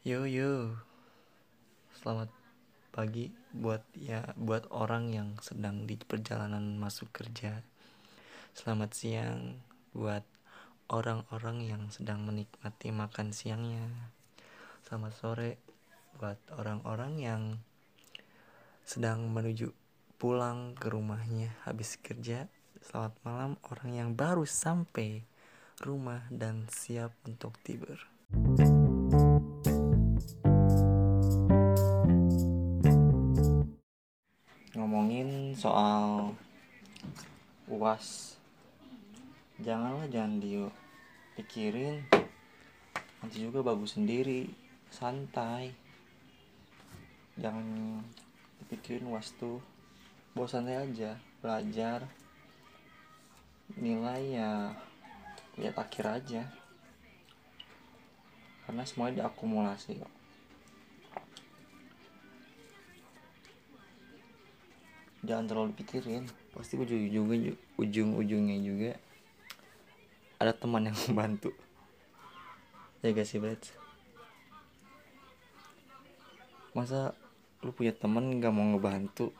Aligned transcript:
Yo 0.00 0.24
yo, 0.24 0.80
selamat 2.00 2.32
pagi 2.88 3.36
buat 3.52 3.84
ya 3.92 4.32
buat 4.32 4.64
orang 4.72 5.12
yang 5.12 5.36
sedang 5.44 5.84
di 5.84 6.00
perjalanan 6.00 6.80
masuk 6.80 7.12
kerja. 7.12 7.60
Selamat 8.56 8.96
siang 8.96 9.60
buat 9.92 10.24
orang-orang 10.88 11.68
yang 11.68 11.82
sedang 11.92 12.24
menikmati 12.24 12.88
makan 12.96 13.36
siangnya. 13.36 13.92
Selamat 14.88 15.12
sore 15.20 15.60
buat 16.16 16.40
orang-orang 16.56 17.12
yang 17.20 17.42
sedang 18.88 19.28
menuju 19.28 19.68
pulang 20.16 20.80
ke 20.80 20.88
rumahnya 20.88 21.52
habis 21.68 22.00
kerja. 22.00 22.48
Selamat 22.80 23.20
malam 23.20 23.52
orang 23.68 23.92
yang 23.92 24.10
baru 24.16 24.48
sampai 24.48 25.28
rumah 25.84 26.24
dan 26.32 26.72
siap 26.72 27.12
untuk 27.28 27.52
tidur. 27.60 28.00
Soal 35.60 36.32
UAS. 37.68 38.40
Janganlah 39.60 40.08
jangan 40.08 40.40
dipikirin. 40.40 42.00
Nanti 43.20 43.36
juga 43.44 43.60
bagus 43.60 44.00
sendiri, 44.00 44.48
santai. 44.88 45.76
Jangan 47.36 48.00
dipikirin 48.64 49.04
UAS 49.12 49.36
tuh. 49.36 49.60
Santai 50.48 50.80
aja, 50.80 51.20
belajar. 51.44 52.08
Nilai 53.76 54.40
ya 54.40 54.72
lihat 55.60 55.76
akhir 55.76 56.06
aja 56.08 56.42
karena 58.64 58.86
semuanya 58.86 59.26
diakumulasi 59.26 59.98
kok 59.98 60.19
jangan 65.30 65.46
terlalu 65.46 65.70
pikirin 65.78 66.26
pasti 66.50 66.74
ujung-ujungnya 66.74 67.54
ujung-ujungnya 67.78 68.58
juga 68.58 68.92
ada 70.40 70.56
teman 70.56 70.88
yang 70.88 70.96
membantu. 71.06 71.52
Ya 73.04 73.12
gak 73.12 73.28
sih 73.28 73.36
Brad? 73.36 73.60
Masa 76.72 77.12
lu 77.60 77.76
punya 77.76 77.92
teman 77.92 78.40
gak 78.40 78.50
mau 78.50 78.64
ngebantu? 78.72 79.36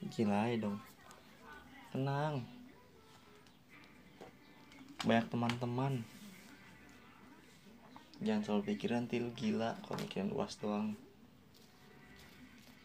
Gila 0.00 0.48
ya 0.48 0.64
dong. 0.64 0.80
Tenang. 1.92 2.40
Banyak 5.04 5.28
teman-teman. 5.28 6.00
Jangan 8.24 8.40
selalu 8.40 8.62
pikiran 8.72 9.04
nanti 9.04 9.20
lu 9.20 9.28
gila 9.36 9.76
kalau 9.84 10.00
mikirin 10.00 10.32
uas 10.32 10.56
doang. 10.56 10.96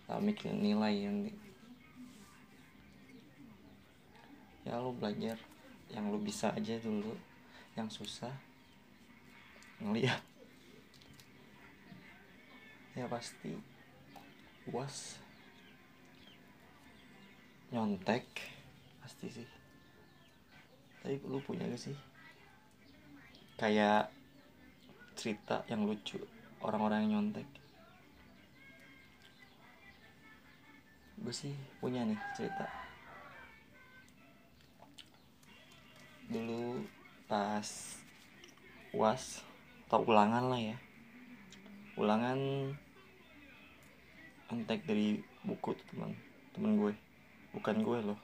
Kalau 0.03 0.19
mikirin 0.19 0.59
nilai 0.59 1.07
yang 1.07 1.17
ya 4.70 4.78
lu 4.78 4.94
belajar 4.94 5.34
yang 5.89 6.14
lu 6.14 6.22
bisa 6.22 6.53
aja 6.53 6.78
dulu 6.78 7.17
yang 7.73 7.89
susah 7.89 8.30
ngeliat. 9.81 10.22
Ya 12.94 13.09
pasti. 13.09 13.58
Uas 14.70 15.17
nyontek 17.73 18.30
pasti 19.02 19.42
sih. 19.42 19.50
Tapi 21.02 21.17
lu 21.25 21.42
punya 21.42 21.66
gak 21.66 21.81
sih? 21.90 21.97
Kayak 23.58 24.14
cerita 25.17 25.66
yang 25.66 25.90
lucu 25.90 26.22
orang-orang 26.62 27.09
yang 27.09 27.25
nyontek. 27.25 27.50
Gue 31.17 31.34
sih 31.34 31.58
punya 31.81 32.06
nih 32.06 32.22
cerita 32.38 32.88
dulu 36.29 36.85
pas 37.25 37.66
was 38.94 39.41
atau 39.90 40.06
ulangan 40.06 40.53
lah 40.53 40.62
ya. 40.62 40.78
Ulangan 41.97 42.38
entek 44.53 44.85
dari 44.85 45.17
buku 45.41 45.73
tuh 45.73 45.85
teman. 45.90 46.13
Temen 46.53 46.78
gue. 46.78 46.94
Bukan 47.57 47.81
gue 47.81 47.97
loh. 48.13 48.19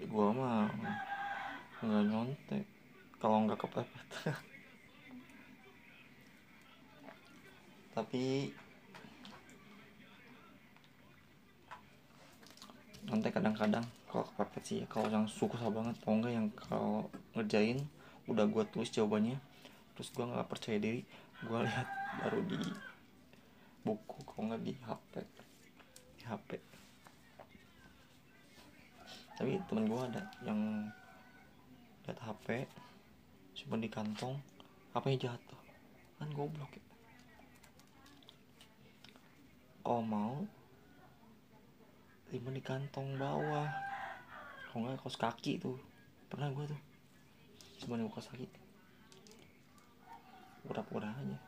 Gue 0.00 0.28
mah 0.32 0.72
nggak 1.84 2.04
nyontek. 2.08 2.64
Kalau 3.20 3.44
nggak 3.44 3.60
kepepet. 3.60 4.08
Tapi 7.96 8.48
nyontek 13.04 13.36
kadang-kadang 13.36 13.84
kalau 14.10 14.26
kepepet 14.26 14.62
sih 14.66 14.76
ya. 14.82 14.86
Kalau 14.90 15.06
yang 15.06 15.30
susah 15.30 15.70
banget 15.70 15.94
atau 16.02 16.18
enggak 16.18 16.34
yang 16.34 16.50
kalau 16.58 17.06
ngerjain 17.38 17.86
udah 18.30 18.46
gue 18.46 18.64
tulis 18.70 18.90
jawabannya 18.94 19.38
terus 19.98 20.14
gue 20.14 20.22
nggak 20.22 20.46
percaya 20.46 20.78
diri 20.78 21.02
gue 21.42 21.60
lihat 21.66 21.88
baru 22.22 22.40
di 22.46 22.56
buku 23.82 24.16
kalau 24.22 24.54
nggak 24.54 24.62
di 24.62 24.74
HP 24.80 25.12
di 26.14 26.22
HP 26.24 26.50
tapi 29.34 29.58
temen 29.66 29.84
gue 29.90 30.00
ada 30.04 30.22
yang 30.46 30.88
lihat 32.06 32.18
HP 32.22 32.70
simpan 33.58 33.82
di 33.82 33.90
kantong 33.90 34.38
HP 34.94 35.26
jatuh 35.26 35.60
kan 36.22 36.28
goblok 36.30 36.70
ya. 36.76 36.84
Kalau 39.82 40.04
mau 40.06 40.44
simpan 42.30 42.54
di 42.54 42.62
kantong 42.62 43.18
bawah 43.18 43.89
kalau 44.70 44.86
nggak 44.86 45.02
kaos 45.02 45.18
kaki 45.18 45.58
tuh. 45.58 45.74
Pernah 46.30 46.54
gue 46.54 46.70
tuh. 46.70 46.80
Simpan 47.82 48.06
di 48.06 48.06
kaos 48.06 48.30
kaki. 48.30 48.46
Pura-pura 50.62 51.10
aja. 51.10 51.38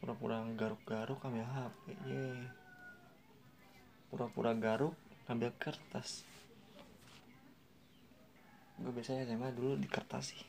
Pura-pura 0.00 0.40
garuk-garuk 0.56 1.20
ambil 1.20 1.44
HP 1.44 1.84
ye. 2.08 2.48
Pura-pura 4.08 4.56
garuk 4.56 4.96
ambil 5.28 5.52
kertas. 5.60 6.24
Gue 8.80 8.88
biasanya 8.96 9.28
SMA 9.28 9.52
dulu 9.52 9.76
di 9.76 9.84
kertas 9.84 10.32
sih. 10.32 10.42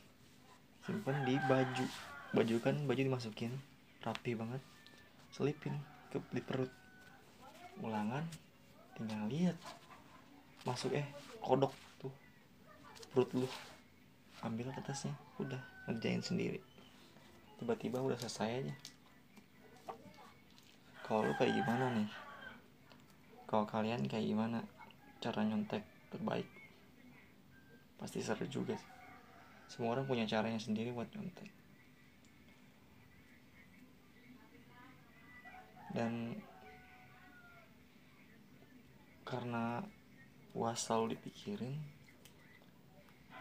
Simpen 0.88 1.27
di 1.27 1.35
baju. 1.44 1.85
Baju 2.31 2.56
kan 2.63 2.75
baju 2.88 3.01
dimasukin. 3.03 3.51
Rapi 4.00 4.31
banget. 4.31 4.63
Selipin 5.35 5.75
ke 6.07 6.23
di 6.31 6.39
perut. 6.39 6.72
Ulangan 7.83 8.23
tinggal 8.95 9.27
lihat 9.27 9.59
masuk 10.65 10.97
eh 10.97 11.07
kodok 11.39 11.71
tuh. 12.01 12.11
Perut 13.13 13.29
lu. 13.37 13.47
Ambil 14.41 14.73
kertasnya. 14.73 15.13
Udah 15.37 15.61
ngerjain 15.85 16.25
sendiri. 16.25 16.59
Tiba-tiba 17.61 18.01
udah 18.01 18.17
selesai 18.17 18.65
aja. 18.65 18.75
Kalau 21.05 21.21
lu 21.21 21.33
kayak 21.37 21.53
gimana 21.53 21.93
nih? 22.01 22.09
Kalau 23.45 23.69
kalian 23.69 24.09
kayak 24.09 24.25
gimana 24.25 24.65
cara 25.21 25.45
nyontek 25.45 25.85
terbaik? 26.09 26.49
Pasti 28.01 28.25
seru 28.25 28.49
juga 28.49 28.73
sih. 28.73 28.91
Semua 29.69 29.93
orang 29.93 30.09
punya 30.09 30.25
caranya 30.25 30.57
sendiri 30.57 30.89
buat 30.89 31.09
nyontek. 31.13 31.49
Dan 35.93 36.35
karena 39.25 39.79
was 40.55 40.88
selalu 40.88 41.19
dipikirin 41.19 41.75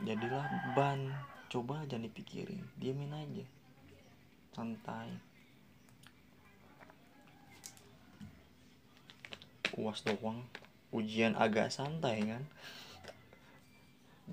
jadilah 0.03 0.75
ban. 0.75 1.15
Coba 1.47 1.87
jangan 1.87 2.11
dipikirin 2.11 2.67
diamin 2.75 3.15
aja. 3.15 3.47
Santai. 4.51 5.15
Uas 9.79 10.03
doang. 10.03 10.43
Ujian 10.91 11.39
agak 11.39 11.71
santai 11.71 12.27
kan? 12.27 12.43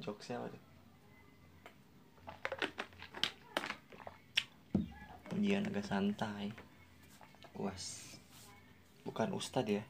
Jokesnya 0.01 0.41
apa 0.41 0.57
ujian 5.37 5.65
agak 5.69 5.85
santai. 5.85 6.53
Uas 7.57 8.17
bukan 9.05 9.33
ustad 9.33 9.65
ya 9.69 9.85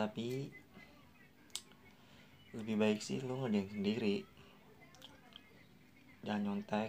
tapi 0.00 0.48
lebih 2.56 2.80
baik 2.80 3.04
sih 3.04 3.20
lo 3.20 3.44
ngerjain 3.44 3.68
sendiri. 3.68 4.24
Jangan 6.24 6.40
nyontek. 6.40 6.88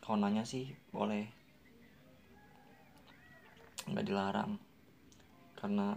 Kalau 0.00 0.16
sih 0.48 0.72
boleh. 0.88 1.28
Nggak 3.84 4.06
dilarang. 4.08 4.56
Karena 5.60 5.92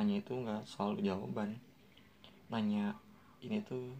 nanya 0.00 0.24
itu 0.24 0.32
nggak 0.32 0.64
selalu 0.64 1.04
jawaban. 1.04 1.60
Nanya 2.48 2.96
ini 3.44 3.60
tuh 3.60 3.92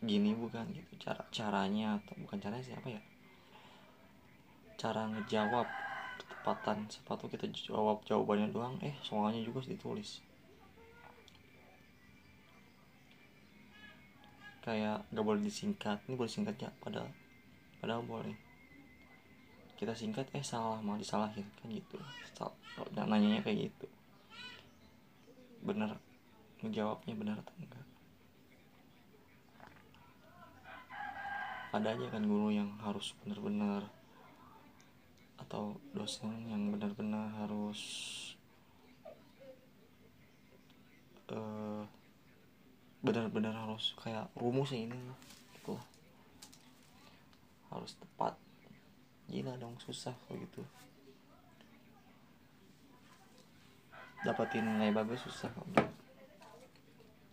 gini 0.00 0.32
bukan 0.32 0.72
gitu. 0.72 0.96
Cara 0.96 1.20
caranya 1.28 2.00
atau 2.00 2.16
bukan 2.16 2.40
caranya 2.40 2.64
siapa 2.64 2.88
ya? 2.88 3.02
Cara 4.80 5.04
ngejawab 5.12 5.81
ketepatan 6.42 6.90
sepatu 6.90 7.30
kita 7.30 7.46
jawab 7.54 8.02
jawabannya 8.02 8.50
doang. 8.50 8.74
Eh 8.82 8.98
soalnya 9.06 9.38
juga 9.46 9.62
ditulis. 9.62 10.18
Kayak 14.66 15.06
gak 15.14 15.22
boleh 15.22 15.38
disingkat. 15.46 16.02
Ini 16.10 16.18
boleh 16.18 16.26
singkat 16.26 16.58
ya 16.58 16.74
padahal 16.82 17.06
padahal 17.78 18.02
boleh. 18.02 18.34
Kita 19.78 19.94
singkat 19.94 20.26
eh 20.34 20.42
salah 20.42 20.82
mau 20.82 20.98
disalahin 20.98 21.46
kan 21.62 21.70
gitu 21.70 21.98
Salah, 22.34 22.54
nanyanya 23.06 23.46
kayak 23.46 23.70
gitu. 23.70 23.86
Bener. 25.62 25.94
Ngejawabnya 26.58 27.14
benar 27.14 27.38
atau 27.38 27.54
enggak? 27.54 27.86
Ada 31.70 31.94
aja 31.94 32.06
kan 32.10 32.26
guru 32.26 32.50
yang 32.50 32.74
harus 32.82 33.14
benar-benar 33.22 34.01
atau 35.40 35.76
dosen 35.92 36.32
yang 36.48 36.72
benar-benar 36.72 37.28
harus 37.44 37.80
uh, 41.32 41.84
benar-benar 43.02 43.54
harus 43.56 43.96
kayak 43.98 44.28
rumus 44.38 44.70
ini 44.70 44.96
gitu. 45.58 45.74
Harus 47.72 47.96
tepat. 47.98 48.36
Gila 49.32 49.56
dong 49.56 49.74
susah 49.80 50.12
kalau 50.28 50.38
gitu. 50.38 50.62
Dapatin 54.22 54.62
nilai 54.62 54.94
bagus 54.94 55.24
susah 55.26 55.50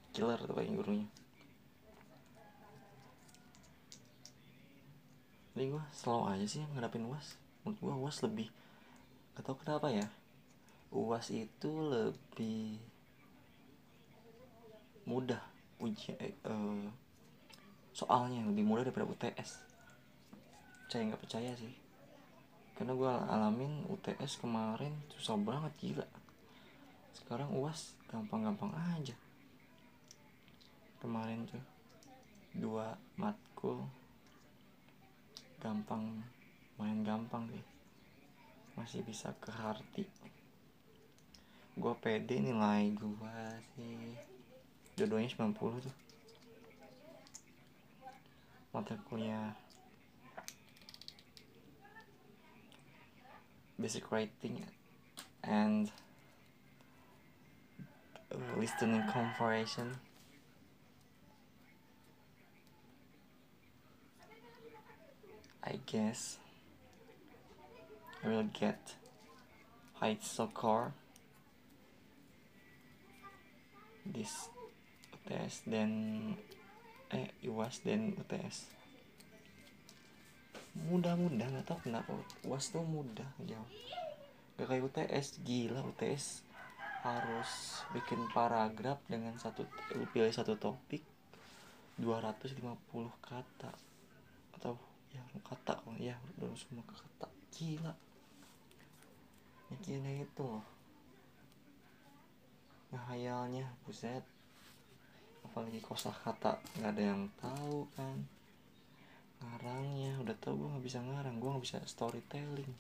killer 0.10 0.42
tuh 0.42 0.57
kayak 0.57 0.74
gurunya. 0.74 1.07
Jadi 5.54 5.75
gue 5.75 5.84
selalu 5.92 6.24
aja 6.34 6.45
sih 6.48 6.63
ngadapin 6.72 7.04
uas 7.06 7.36
menurut 7.69 7.80
gue 7.86 7.95
uas 8.01 8.18
lebih. 8.25 8.50
Atau 9.38 9.54
kenapa 9.54 9.94
ya. 9.94 10.10
Uas 10.89 11.30
itu 11.30 11.69
lebih 11.69 12.81
mudah 15.06 15.42
ujian 15.77 16.18
eh, 16.21 16.33
uh, 16.45 16.86
soalnya 17.94 18.45
lebih 18.45 18.62
mudah 18.62 18.86
daripada 18.86 19.10
UTS 19.10 19.69
percaya 20.89 21.06
nggak 21.06 21.21
percaya 21.21 21.51
sih. 21.54 21.74
Karena 22.74 22.98
gue 22.98 23.13
alamin 23.30 23.86
UTS 23.94 24.42
kemarin 24.42 24.89
susah 25.13 25.38
banget 25.38 25.69
gila. 25.77 26.07
Sekarang 27.13 27.54
uas 27.54 27.94
gampang-gampang 28.10 28.74
aja. 28.98 29.13
Kemarin 30.98 31.45
tuh 31.45 31.62
dua 32.57 32.98
matkul 33.21 33.86
gampang 35.62 36.25
main 36.80 37.04
gampang 37.04 37.46
sih 37.52 37.66
masih 38.80 39.04
bisa 39.04 39.36
ke 39.44 39.52
harti. 39.52 40.08
Gue 41.76 41.92
pede 42.00 42.40
nilai 42.40 42.96
gue 42.96 43.40
sih. 43.76 44.16
Dua-duanya 44.96 45.28
90 45.28 45.84
tuh. 45.84 45.96
Mata 48.72 48.96
kuliah. 49.12 49.52
Basic 53.76 54.08
writing 54.12 54.64
and 55.44 55.92
listening 58.56 59.04
comprehension 59.08 59.96
I 65.64 65.80
guess 65.88 66.38
I 68.24 68.27
will 68.27 68.50
get 68.51 69.00
high 70.00 70.18
score 70.19 70.92
this 74.04 74.50
UTS 75.13 75.63
dan 75.69 75.92
eh 77.10 77.31
UAS 77.44 77.83
dan 77.83 78.16
UTS 78.16 78.80
mudah-mudah 80.88 81.48
nggak 81.50 81.68
tahu 81.68 81.80
kenapa. 81.89 82.13
UAS 82.45 82.71
tuh 82.71 82.86
mudah 82.86 83.27
jauh. 83.44 83.69
Gak 84.56 84.68
kayak 84.69 84.86
UTS 84.86 85.39
gila 85.44 85.83
UTS 85.83 86.45
harus 87.04 87.83
bikin 87.95 88.27
paragraf 88.36 89.00
dengan 89.07 89.31
satu 89.39 89.63
pilih 90.12 90.31
satu 90.31 90.60
topik 90.60 91.04
250 92.00 92.60
kata. 93.24 93.71
Atau 94.56 94.75
ya 95.12 95.24
kata 95.44 95.80
ya 96.00 96.16
belum 96.39 96.56
semua 96.56 96.83
kata. 96.88 97.27
Gila 97.56 98.09
mikirnya 99.69 100.25
itu 100.25 100.42
loh. 100.42 100.66
Ngehayalnya 102.89 103.69
buset. 103.86 104.25
Apalagi 105.45 105.80
kosa 105.81 106.10
kata 106.12 106.57
nggak 106.77 106.92
ada 106.94 107.04
yang 107.04 107.30
tahu 107.38 107.86
kan. 107.94 108.18
Ngarangnya 109.39 110.19
udah 110.19 110.36
tau 110.42 110.57
gue 110.57 110.68
nggak 110.68 110.86
bisa 110.86 111.00
ngarang 111.00 111.39
gue 111.39 111.50
nggak 111.50 111.66
bisa 111.66 111.77
storytelling. 111.86 112.74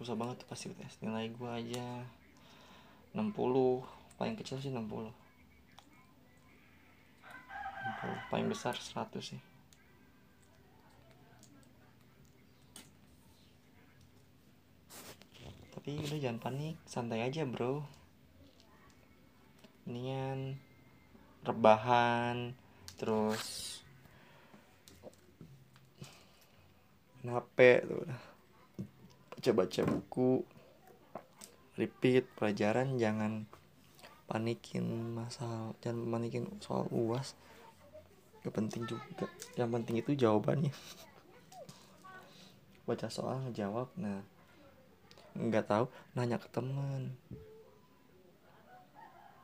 Susah 0.00 0.18
banget 0.18 0.42
tuh 0.42 0.48
pasti 0.50 0.66
tes 0.74 0.98
nilai 0.98 1.30
gue 1.30 1.46
aja 1.46 2.02
60 3.12 3.36
paling 4.16 4.40
kecil 4.40 4.56
sih 4.56 4.72
60 4.72 4.80
60 4.80 5.12
paling 8.32 8.46
besar 8.48 8.72
100 8.72 9.20
sih 9.20 9.51
tapi 15.82 15.98
udah 15.98 16.14
jangan 16.14 16.38
panik 16.38 16.78
santai 16.86 17.26
aja 17.26 17.42
bro. 17.42 17.82
Mendingan 19.82 20.54
rebahan 21.42 22.54
terus 22.94 23.82
HP 27.26 27.82
tuh 27.82 28.06
baca-baca 29.34 29.82
buku 29.82 30.46
repeat 31.74 32.30
pelajaran 32.38 32.94
jangan 32.94 33.50
panikin 34.30 34.86
masalah 35.18 35.74
jangan 35.82 36.06
panikin 36.06 36.46
soal 36.62 36.86
uas 36.94 37.34
gak 38.46 38.54
penting 38.54 38.86
juga. 38.86 39.26
Yang 39.58 39.82
penting 39.82 39.98
itu 39.98 40.14
jawabannya. 40.14 40.70
Baca 42.86 43.10
soal 43.10 43.50
ngejawab 43.50 43.90
nah 43.98 44.22
nggak 45.36 45.64
tahu 45.64 45.84
nanya 46.12 46.36
ke 46.36 46.48
teman 46.52 47.16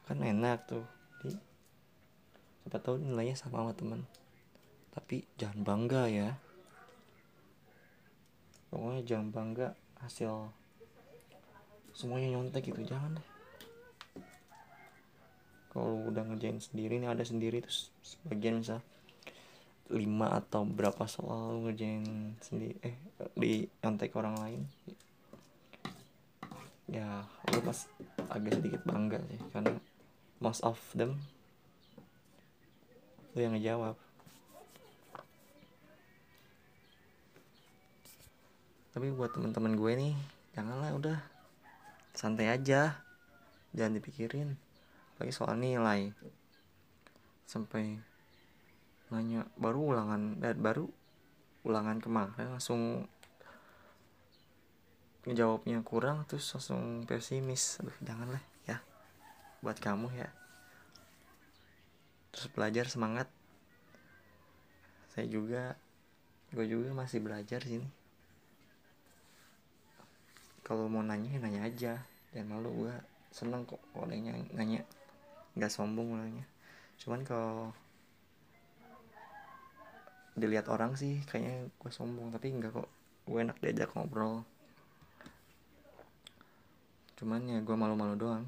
kan 0.09 0.19
enak 0.21 0.65
tuh 0.65 0.85
di 1.21 1.33
siapa 2.65 2.81
tahu 2.81 3.01
nilainya 3.01 3.37
sama 3.37 3.61
sama 3.65 3.73
teman 3.77 4.01
tapi 4.99 5.23
jangan 5.39 5.63
bangga 5.63 6.03
ya. 6.11 6.31
Pokoknya 8.69 9.07
jangan 9.07 9.29
bangga 9.31 9.69
hasil 10.03 10.51
semuanya 11.95 12.35
nyontek 12.35 12.67
gitu 12.67 12.83
jangan 12.83 13.15
deh. 13.15 13.29
Kalau 15.71 16.11
udah 16.11 16.27
ngerjain 16.27 16.59
sendiri 16.59 16.99
nih 16.99 17.15
ada 17.15 17.23
sendiri 17.23 17.63
terus 17.63 17.95
sebagian 18.03 18.59
misal 18.59 18.83
lima 19.89 20.37
atau 20.37 20.67
berapa 20.67 21.07
soal 21.07 21.63
ngerjain 21.65 22.35
sendiri 22.43 22.77
eh 22.83 22.99
di 23.39 23.65
nyontek 23.81 24.13
orang 24.19 24.37
lain 24.37 24.61
ya 26.89 27.25
gue 27.53 27.61
pas 27.61 27.79
agak 28.33 28.61
sedikit 28.61 28.81
bangga 28.89 29.21
sih 29.29 29.41
karena 29.53 29.77
most 30.41 30.65
of 30.65 30.81
them 30.97 31.21
lu 33.37 33.45
yang 33.45 33.55
ngejawab. 33.55 33.95
Tapi 38.91 39.15
buat 39.15 39.31
teman-teman 39.31 39.79
gue 39.79 39.93
nih 39.95 40.15
janganlah 40.59 40.91
udah. 40.97 41.19
Santai 42.19 42.51
aja 42.51 42.99
jangan 43.77 43.95
dipikirin. 43.95 44.59
Lagi 45.23 45.31
soal 45.31 45.55
nilai. 45.61 46.11
Sampai 47.47 48.01
nanya 49.15 49.47
baru 49.55 49.95
ulangan 49.95 50.43
dan 50.43 50.59
baru 50.59 50.91
ulangan 51.63 52.03
kemarin 52.03 52.59
langsung 52.59 53.07
ngejawabnya 55.29 55.85
kurang 55.85 56.25
terus 56.25 56.49
langsung 56.57 57.05
pesimis. 57.05 57.85
Aduh 57.85 57.93
jangan 58.01 58.33
lah 58.33 58.43
ya. 58.65 58.81
Buat 59.61 59.77
kamu 59.77 60.09
ya. 60.17 60.33
Terus 62.33 62.49
belajar 62.57 62.89
semangat. 62.89 63.29
Saya 65.13 65.29
juga 65.29 65.77
gue 66.57 66.65
juga 66.65 66.97
masih 66.97 67.21
belajar 67.21 67.61
sini. 67.61 67.85
Kalau 70.65 70.89
mau 70.89 71.05
nanya 71.05 71.37
nanya 71.37 71.69
aja. 71.69 72.01
Jangan 72.33 72.49
malu 72.49 72.89
gue 72.89 72.95
seneng 73.29 73.69
kok 73.69 73.85
kalau 73.93 74.09
nanya 74.09 74.33
nanya. 74.57 74.81
Nggak 75.53 75.73
sombong 75.77 76.17
nanya 76.17 76.49
cuman 76.99 77.23
kalau 77.23 77.71
dilihat 80.35 80.67
orang 80.67 80.99
sih 80.99 81.23
kayaknya 81.31 81.71
gue 81.71 81.91
sombong. 81.93 82.35
Tapi 82.35 82.47
enggak 82.49 82.73
kok 82.75 82.91
gue 83.29 83.39
enak 83.39 83.61
diajak 83.61 83.93
ngobrol 83.93 84.43
cuman 87.19 87.43
ya 87.51 87.59
gue 87.59 87.75
malu-malu 87.75 88.15
doang. 88.15 88.47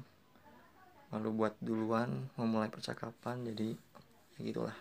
Malu 1.11 1.35
buat 1.35 1.59
duluan 1.59 2.31
memulai 2.39 2.71
percakapan 2.71 3.43
jadi 3.43 3.75
ya 4.39 4.39
gitulah. 4.47 4.77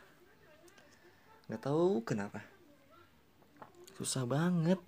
Nggak 1.51 1.67
tahu 1.67 1.99
kenapa. 2.07 2.47
Susah 3.99 4.23
banget 4.23 4.79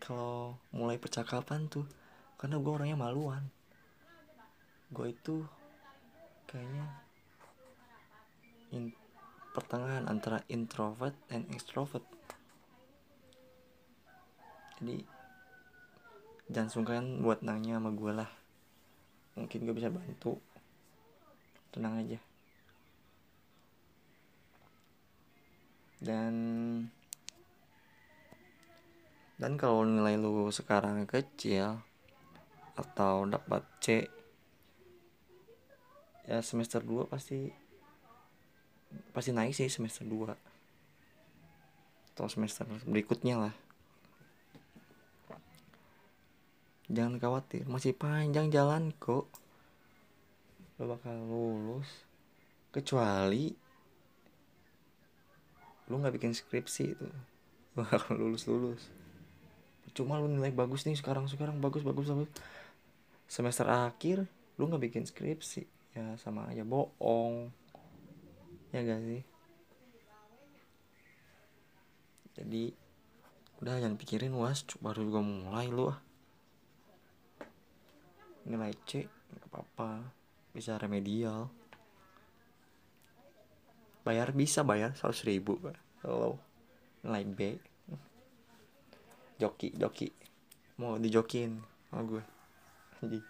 kalau 0.00 0.56
mulai 0.72 0.96
percakapan 0.96 1.68
tuh 1.68 1.84
karena 2.40 2.56
gue 2.56 2.72
orangnya 2.72 2.96
maluan. 2.96 3.44
Gue 4.88 5.12
itu 5.12 5.44
kayaknya 6.48 6.88
in, 8.72 8.96
pertengahan 9.52 10.08
antara 10.08 10.40
introvert 10.48 11.12
dan 11.28 11.44
extrovert. 11.52 12.08
Jadi 14.80 15.17
jangan 16.48 16.70
sungkan 16.72 17.20
buat 17.20 17.44
nanya 17.44 17.76
sama 17.76 17.92
gue 17.92 18.12
lah. 18.12 18.30
Mungkin 19.36 19.68
gue 19.68 19.74
bisa 19.76 19.92
bantu. 19.92 20.40
Tenang 21.70 22.00
aja. 22.00 22.18
Dan 26.00 26.34
dan 29.38 29.54
kalau 29.54 29.86
nilai 29.86 30.18
lu 30.18 30.50
sekarang 30.50 31.06
kecil 31.06 31.78
atau 32.74 33.22
dapat 33.26 33.62
C 33.78 34.06
ya 36.26 36.42
semester 36.42 36.82
2 36.82 37.06
pasti 37.06 37.50
pasti 39.14 39.30
naik 39.30 39.54
sih 39.54 39.70
semester 39.70 40.02
2 40.04 40.34
atau 42.14 42.26
semester 42.26 42.66
berikutnya 42.82 43.38
lah 43.38 43.54
jangan 46.88 47.20
khawatir 47.20 47.68
masih 47.68 47.92
panjang 47.92 48.48
jalan 48.48 48.92
kok. 48.96 49.28
Lo 50.80 50.84
bakal 50.88 51.16
lulus. 51.24 51.88
Kecuali 52.72 53.52
lu 55.88 55.96
nggak 55.96 56.20
bikin 56.20 56.36
skripsi 56.36 56.84
itu 56.92 57.08
bakal 57.78 58.12
lulus 58.12 58.44
lulus 58.44 58.98
cuma 59.96 60.20
lu 60.22 60.30
nilai 60.30 60.54
bagus 60.54 60.86
nih 60.86 60.94
sekarang 60.94 61.26
sekarang 61.26 61.58
bagus 61.58 61.82
bagus 61.82 62.06
bagus. 62.06 62.30
Semester 63.26 63.66
akhir 63.66 64.30
lu 64.54 64.70
nggak 64.70 64.86
bikin 64.86 65.02
skripsi. 65.02 65.66
Ya 65.98 66.14
sama 66.22 66.46
aja 66.46 66.62
bohong. 66.62 67.50
Ya 68.70 68.84
gak 68.86 69.02
sih? 69.02 69.22
Jadi 72.38 72.70
udah 73.58 73.82
jangan 73.82 73.98
pikirin 73.98 74.30
was. 74.38 74.62
Baru 74.78 75.02
juga 75.02 75.18
mulai 75.18 75.66
lu 75.66 75.90
ah 75.90 75.98
nilai 78.48 78.72
C 78.88 79.04
nggak 79.04 79.48
apa-apa. 79.52 80.08
Bisa 80.56 80.80
remedial. 80.80 81.52
Bayar 84.02 84.32
bisa 84.32 84.64
bayar 84.64 84.96
seratus 84.96 85.28
ribu 85.28 85.60
kalau 86.00 86.40
nilai 87.04 87.24
B. 87.28 87.40
Joki 89.36 89.76
joki. 89.76 90.08
Mau 90.80 90.96
dijokin 90.96 91.60
sama 91.92 92.02
gue. 92.08 92.22
Anjing. 93.04 93.26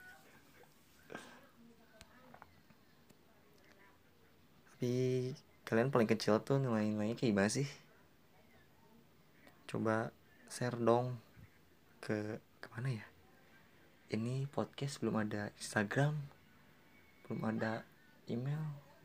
Tapi 4.79 4.95
kalian 5.67 5.91
paling 5.91 6.07
kecil 6.07 6.39
tuh 6.47 6.63
nilai-nilainya 6.63 7.19
kayak 7.19 7.31
gimana 7.35 7.51
sih? 7.51 7.67
Coba 9.67 10.15
share 10.49 10.79
dong 10.79 11.19
ke 12.01 12.41
ke 12.63 12.67
mana 12.73 12.89
ya 12.95 13.18
ini 14.09 14.49
podcast 14.49 15.05
belum 15.05 15.21
ada 15.21 15.53
Instagram 15.61 16.17
belum 17.29 17.45
ada 17.45 17.85
email. 18.25 18.61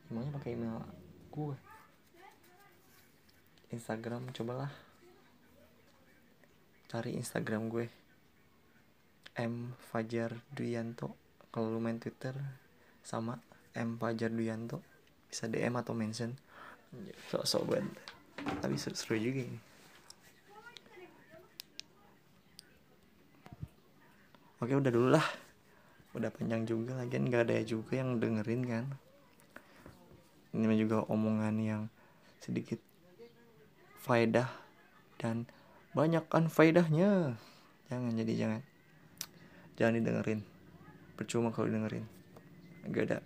Emailnya 0.08 0.32
pakai 0.40 0.56
email 0.56 0.80
gue 1.28 1.58
Instagram 3.74 4.32
cobalah. 4.32 4.72
Cari 6.88 7.20
Instagram 7.20 7.68
gue. 7.68 7.90
M 9.36 9.76
Fajar 9.92 10.40
Duyanto. 10.54 11.18
Kalau 11.52 11.74
lu 11.74 11.82
main 11.82 11.98
Twitter 11.98 12.38
sama 13.04 13.42
M 13.76 13.98
Fajar 14.00 14.30
Duyanto. 14.32 14.80
Bisa 15.28 15.50
DM 15.50 15.74
atau 15.76 15.92
mention. 15.98 16.38
Sok-sok 17.34 17.64
banget. 17.66 17.92
Tapi 18.62 18.76
seru-seru 18.78 19.18
juga 19.18 19.42
ini 19.50 19.73
oke 24.64 24.74
udah 24.80 24.92
dulu 24.92 25.10
lah. 25.12 25.28
Udah 26.16 26.32
panjang 26.32 26.64
juga 26.64 26.96
lagi 26.96 27.20
nggak 27.20 27.52
ada 27.52 27.60
juga 27.68 28.00
yang 28.00 28.18
dengerin 28.18 28.64
kan. 28.64 28.86
Ini 30.56 30.76
juga 30.80 31.04
omongan 31.10 31.56
yang 31.60 31.84
sedikit 32.40 32.78
faedah 34.00 34.48
dan 35.20 35.50
banyak 35.92 36.24
kan 36.32 36.48
faedahnya. 36.48 37.36
Jangan 37.92 38.14
jadi 38.16 38.34
jangan. 38.40 38.62
Jangan 39.76 39.94
didengerin. 40.00 40.42
Percuma 41.20 41.52
kalau 41.52 41.70
dengerin 41.70 42.06
gak 42.90 43.06
ada 43.10 43.20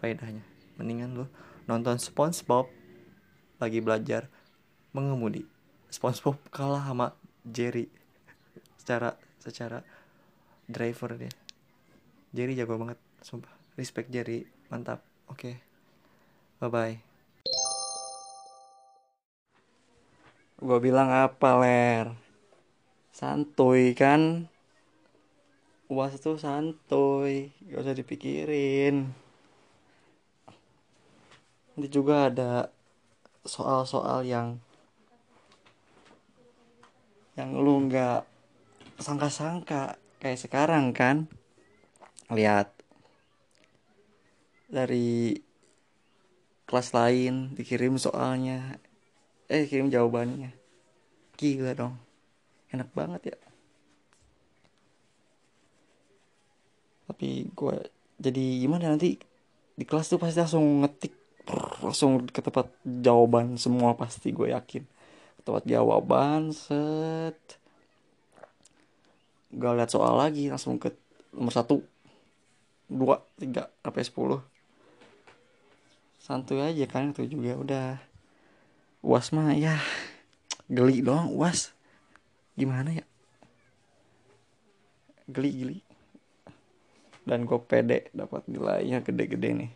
faedahnya. 0.00 0.44
Mendingan 0.80 1.16
lo 1.16 1.26
nonton 1.68 1.96
SpongeBob. 2.00 2.68
Lagi 3.62 3.78
belajar 3.80 4.26
mengemudi. 4.90 5.46
SpongeBob 5.88 6.40
kalah 6.50 6.82
sama 6.82 7.14
Jerry. 7.46 7.86
Secara 8.80 9.16
secara 9.38 9.84
driver 10.66 11.16
dia. 11.16 11.32
Jerry 12.34 12.58
jago 12.58 12.76
banget 12.80 12.98
sumpah. 13.22 13.52
Respect 13.78 14.10
Jerry 14.10 14.46
mantap. 14.68 15.02
Oke. 15.30 15.38
Okay. 15.40 15.54
bye 16.62 16.70
bye 16.70 17.14
gue 20.64 20.78
bilang 20.80 21.12
apa 21.12 21.60
ler? 21.60 22.06
Santuy 23.12 23.92
kan? 23.92 24.48
Uas 25.92 26.16
tuh 26.16 26.40
santuy 26.40 27.52
gak 27.68 27.84
usah 27.84 27.92
dipikirin. 27.92 29.12
Nanti 31.76 31.88
juga 31.92 32.32
ada 32.32 32.72
soal-soal 33.44 34.24
yang 34.24 34.56
yang 37.36 37.52
lu 37.52 37.84
nggak 37.90 38.24
sangka-sangka 39.02 39.98
kayak 40.24 40.40
sekarang 40.40 40.96
kan 40.96 41.28
lihat 42.32 42.72
dari 44.72 45.36
kelas 46.64 46.96
lain 46.96 47.52
dikirim 47.52 48.00
soalnya. 48.00 48.80
Eh 49.52 49.68
kirim 49.68 49.92
jawabannya. 49.92 50.56
Gila 51.36 51.76
dong. 51.76 52.00
Enak 52.72 52.88
banget 52.96 53.36
ya. 53.36 53.38
Tapi 57.04 57.52
gue 57.52 57.76
jadi 58.16 58.64
gimana 58.64 58.96
nanti 58.96 59.20
di 59.76 59.84
kelas 59.84 60.08
tuh 60.08 60.16
pasti 60.16 60.40
langsung 60.40 60.80
ngetik 60.80 61.12
langsung 61.84 62.24
ke 62.24 62.40
tempat 62.40 62.72
jawaban 62.80 63.60
semua 63.60 63.92
pasti 63.92 64.32
gue 64.32 64.56
yakin. 64.56 64.88
Tempat 65.44 65.68
jawaban 65.68 66.56
set 66.56 67.60
gak 69.54 69.74
lihat 69.78 69.90
soal 69.90 70.18
lagi 70.18 70.50
langsung 70.50 70.76
ke 70.76 70.90
nomor 71.30 71.54
satu. 71.54 71.82
Dua 72.84 73.22
tiga 73.40 73.70
sampai 73.80 74.02
sepuluh. 74.04 74.40
Santuy 76.20 76.60
aja 76.60 76.84
kan 76.88 77.12
itu 77.12 77.24
juga 77.28 77.56
udah. 77.56 77.88
Uas 79.04 79.32
mah 79.36 79.52
ya 79.56 79.76
geli 80.68 81.04
doang 81.04 81.32
uas. 81.32 81.72
Gimana 82.56 82.92
ya? 82.92 83.04
Geli 85.28 85.50
geli. 85.52 85.78
Dan 87.24 87.48
gue 87.48 87.56
pede 87.56 88.12
dapat 88.12 88.44
nilainya 88.48 89.00
gede-gede 89.00 89.50
nih. 89.64 89.72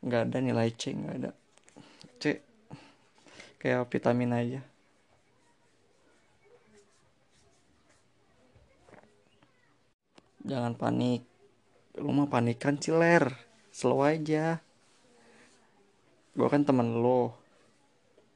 Nggak 0.00 0.22
ada 0.32 0.38
nilai 0.40 0.68
C 0.72 0.96
nggak 0.96 1.16
ada. 1.20 1.30
C 2.20 2.40
kayak 3.60 3.92
vitamin 3.92 4.32
aja 4.32 4.60
jangan 10.44 10.72
panik. 10.76 11.24
Lu 12.00 12.12
mah 12.14 12.28
panikan 12.30 12.80
ciler. 12.80 13.28
Slow 13.70 14.02
aja. 14.04 14.62
Gue 16.34 16.48
kan 16.48 16.62
temen 16.62 17.02
lo 17.02 17.36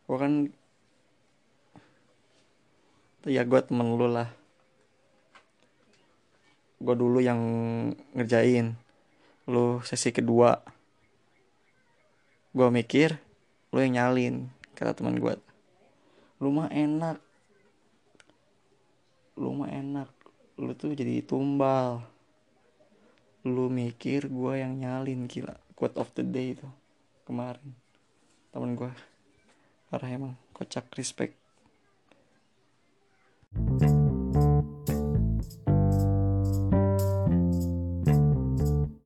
gue 0.04 0.20
kan 0.20 0.52
ya 3.24 3.42
gue 3.48 3.60
temen 3.64 3.96
lo 3.96 4.06
lah. 4.10 4.28
Gue 6.82 6.94
dulu 6.94 7.24
yang 7.24 7.40
ngerjain. 8.12 8.76
Lu 9.48 9.80
sesi 9.80 10.12
kedua. 10.12 10.60
Gue 12.54 12.68
mikir 12.68 13.16
lu 13.74 13.82
yang 13.82 13.98
nyalin 13.98 14.54
kata 14.78 14.94
teman 14.94 15.18
gue 15.18 15.34
lu 16.38 16.50
mah 16.52 16.70
enak. 16.70 17.18
Lu 19.34 19.50
mah 19.50 19.70
enak 19.72 20.23
lu 20.58 20.72
tuh 20.78 20.94
jadi 20.94 21.22
tumbal. 21.24 22.04
Lu 23.44 23.68
mikir 23.68 24.30
gue 24.30 24.54
yang 24.60 24.78
nyalin 24.80 25.28
gila. 25.28 25.56
Quote 25.74 25.98
of 26.00 26.10
the 26.16 26.24
day 26.24 26.54
itu 26.56 26.68
kemarin. 27.28 27.74
Temen 28.54 28.78
gue 28.78 28.90
parah 29.90 30.10
emang 30.10 30.34
kocak 30.50 30.90
respect. 30.98 31.38
thank 33.54 33.82
you 33.82 33.93